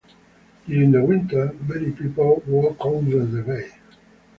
During 0.65 0.89
the 0.93 1.03
winter, 1.05 1.55
many 1.67 1.91
people 1.91 2.41
walk 2.47 2.83
over 2.83 3.23
the 3.23 3.43
bay. 3.43 3.71